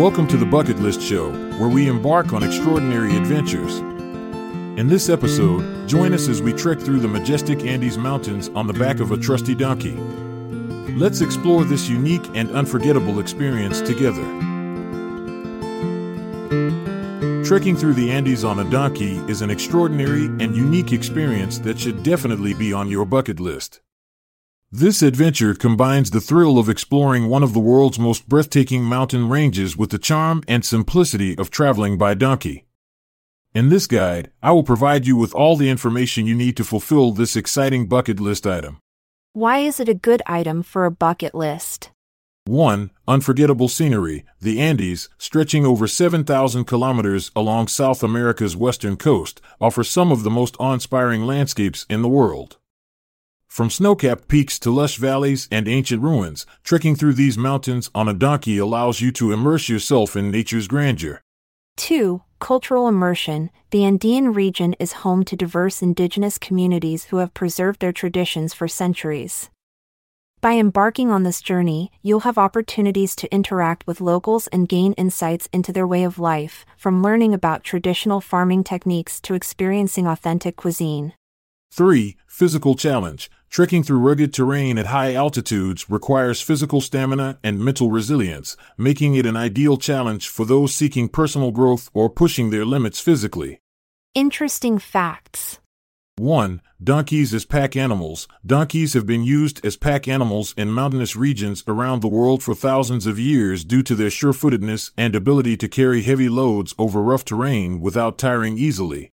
[0.00, 3.80] Welcome to the Bucket List Show, where we embark on extraordinary adventures.
[4.80, 8.72] In this episode, join us as we trek through the majestic Andes Mountains on the
[8.72, 9.92] back of a trusty donkey.
[10.94, 14.24] Let's explore this unique and unforgettable experience together.
[17.44, 22.02] Trekking through the Andes on a donkey is an extraordinary and unique experience that should
[22.02, 23.82] definitely be on your bucket list.
[24.72, 29.76] This adventure combines the thrill of exploring one of the world's most breathtaking mountain ranges
[29.76, 32.66] with the charm and simplicity of traveling by donkey.
[33.52, 37.10] In this guide, I will provide you with all the information you need to fulfill
[37.10, 38.78] this exciting bucket list item.
[39.32, 41.90] Why is it a good item for a bucket list?
[42.44, 42.92] 1.
[43.08, 44.24] Unforgettable scenery.
[44.40, 50.30] The Andes, stretching over 7,000 kilometers along South America's western coast, offer some of the
[50.30, 52.58] most awe inspiring landscapes in the world.
[53.60, 58.08] From snow capped peaks to lush valleys and ancient ruins, trekking through these mountains on
[58.08, 61.20] a donkey allows you to immerse yourself in nature's grandeur.
[61.76, 62.22] 2.
[62.38, 63.50] Cultural immersion.
[63.70, 68.66] The Andean region is home to diverse indigenous communities who have preserved their traditions for
[68.66, 69.50] centuries.
[70.40, 75.50] By embarking on this journey, you'll have opportunities to interact with locals and gain insights
[75.52, 81.12] into their way of life, from learning about traditional farming techniques to experiencing authentic cuisine.
[81.72, 82.16] 3.
[82.26, 83.30] Physical challenge.
[83.50, 89.26] Trekking through rugged terrain at high altitudes requires physical stamina and mental resilience, making it
[89.26, 93.58] an ideal challenge for those seeking personal growth or pushing their limits physically.
[94.14, 95.58] Interesting facts.
[96.16, 96.62] 1.
[96.80, 98.28] Donkeys as pack animals.
[98.46, 103.04] Donkeys have been used as pack animals in mountainous regions around the world for thousands
[103.04, 107.24] of years due to their sure footedness and ability to carry heavy loads over rough
[107.24, 109.10] terrain without tiring easily.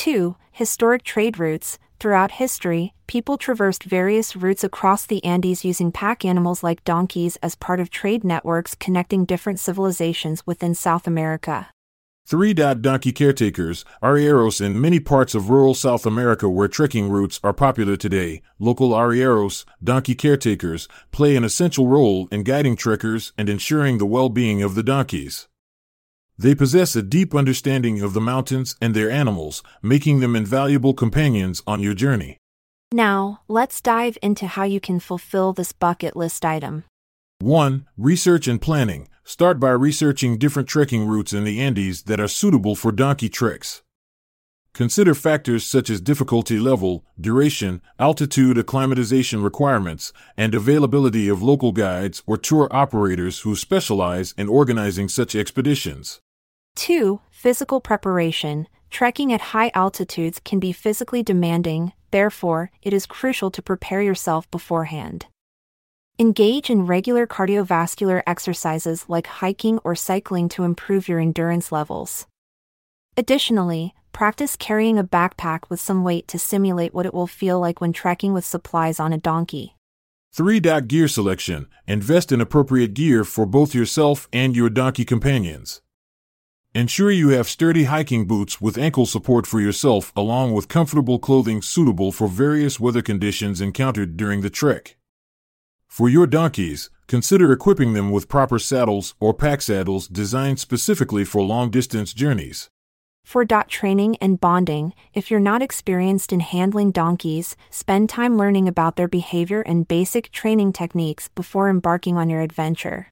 [0.00, 0.34] 2.
[0.50, 1.78] Historic trade routes.
[1.98, 7.54] Throughout history, people traversed various routes across the Andes using pack animals like donkeys as
[7.54, 11.68] part of trade networks connecting different civilizations within South America.
[12.28, 12.54] 3.
[12.54, 17.98] Donkey caretakers, arrieros in many parts of rural South America where trekking routes are popular
[17.98, 18.40] today.
[18.58, 24.30] Local arrieros, donkey caretakers, play an essential role in guiding trekkers and ensuring the well
[24.30, 25.46] being of the donkeys.
[26.40, 31.62] They possess a deep understanding of the mountains and their animals, making them invaluable companions
[31.66, 32.38] on your journey.
[32.90, 36.84] Now, let's dive into how you can fulfill this bucket list item.
[37.40, 37.86] 1.
[37.98, 39.06] Research and planning.
[39.22, 43.82] Start by researching different trekking routes in the Andes that are suitable for donkey treks.
[44.72, 52.22] Consider factors such as difficulty level, duration, altitude acclimatization requirements, and availability of local guides
[52.26, 56.18] or tour operators who specialize in organizing such expeditions.
[56.80, 57.20] 2.
[57.30, 58.66] Physical preparation.
[58.88, 64.50] Trekking at high altitudes can be physically demanding, therefore, it is crucial to prepare yourself
[64.50, 65.26] beforehand.
[66.18, 72.26] Engage in regular cardiovascular exercises like hiking or cycling to improve your endurance levels.
[73.14, 77.82] Additionally, practice carrying a backpack with some weight to simulate what it will feel like
[77.82, 79.76] when trekking with supplies on a donkey.
[80.32, 80.60] 3.
[80.60, 81.66] Gear selection.
[81.86, 85.82] Invest in appropriate gear for both yourself and your donkey companions.
[86.72, 91.60] Ensure you have sturdy hiking boots with ankle support for yourself, along with comfortable clothing
[91.60, 94.96] suitable for various weather conditions encountered during the trek.
[95.88, 101.42] For your donkeys, consider equipping them with proper saddles or pack saddles designed specifically for
[101.42, 102.70] long distance journeys.
[103.24, 108.68] For dot training and bonding, if you're not experienced in handling donkeys, spend time learning
[108.68, 113.08] about their behavior and basic training techniques before embarking on your adventure.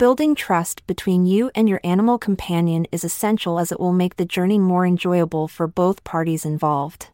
[0.00, 4.24] Building trust between you and your animal companion is essential as it will make the
[4.24, 7.08] journey more enjoyable for both parties involved.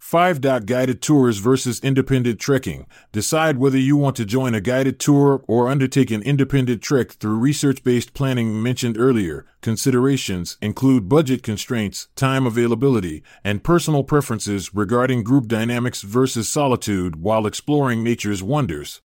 [0.00, 0.40] 5.
[0.40, 2.86] Guided tours versus independent trekking.
[3.12, 7.36] Decide whether you want to join a guided tour or undertake an independent trek through
[7.36, 9.44] research based planning mentioned earlier.
[9.60, 17.46] Considerations include budget constraints, time availability, and personal preferences regarding group dynamics versus solitude while
[17.46, 19.02] exploring nature's wonders.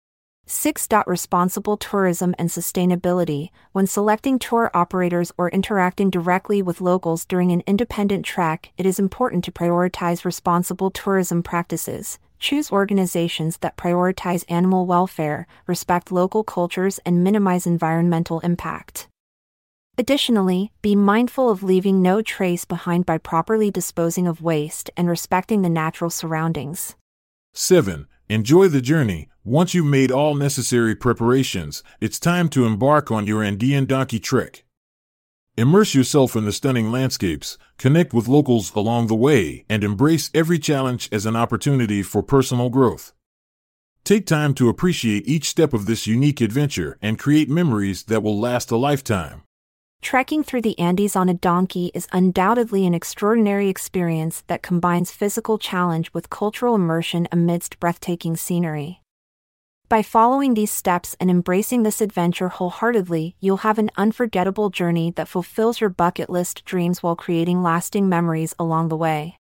[0.51, 0.89] 6.
[1.07, 3.51] Responsible tourism and sustainability.
[3.71, 8.99] When selecting tour operators or interacting directly with locals during an independent trek, it is
[8.99, 12.19] important to prioritize responsible tourism practices.
[12.37, 19.07] Choose organizations that prioritize animal welfare, respect local cultures, and minimize environmental impact.
[19.97, 25.61] Additionally, be mindful of leaving no trace behind by properly disposing of waste and respecting
[25.61, 26.95] the natural surroundings.
[27.53, 28.07] 7.
[28.31, 29.27] Enjoy the journey.
[29.43, 34.63] Once you've made all necessary preparations, it's time to embark on your Andean donkey trek.
[35.57, 40.59] Immerse yourself in the stunning landscapes, connect with locals along the way, and embrace every
[40.59, 43.11] challenge as an opportunity for personal growth.
[44.05, 48.39] Take time to appreciate each step of this unique adventure and create memories that will
[48.39, 49.43] last a lifetime.
[50.01, 55.59] Trekking through the Andes on a donkey is undoubtedly an extraordinary experience that combines physical
[55.59, 59.01] challenge with cultural immersion amidst breathtaking scenery.
[59.89, 65.27] By following these steps and embracing this adventure wholeheartedly, you'll have an unforgettable journey that
[65.27, 69.37] fulfills your bucket list dreams while creating lasting memories along the way.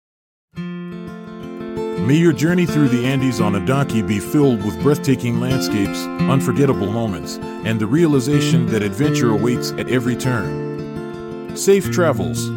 [2.10, 6.90] May your journey through the Andes on a donkey be filled with breathtaking landscapes, unforgettable
[6.90, 11.56] moments, and the realization that adventure awaits at every turn.
[11.56, 12.48] Safe travels.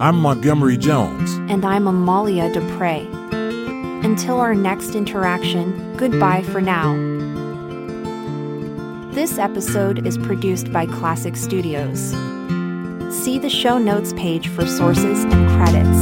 [0.00, 1.32] I'm Montgomery Jones.
[1.50, 3.00] And I'm Amalia Dupre.
[4.04, 6.94] Until our next interaction, goodbye for now.
[9.12, 12.10] This episode is produced by Klassic Studios.
[13.12, 16.01] See the show notes page for sources and credits.